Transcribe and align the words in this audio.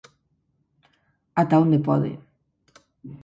Ata 1.41 1.55
onde 1.63 1.79
pode. 1.87 2.11